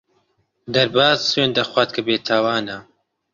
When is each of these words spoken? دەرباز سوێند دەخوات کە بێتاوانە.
دەرباز 0.73 1.17
سوێند 1.31 1.55
دەخوات 1.59 1.89
کە 1.95 2.01
بێتاوانە. 2.07 2.77